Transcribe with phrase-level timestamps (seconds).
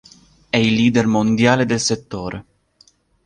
[0.49, 2.45] È il leader mondiale del settore.